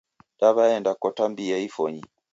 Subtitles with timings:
[0.39, 2.03] Daweenda kota mbia ifonyi